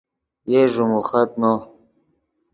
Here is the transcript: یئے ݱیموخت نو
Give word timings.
یئے 0.51 0.61
ݱیموخت 0.73 1.29
نو 1.41 1.53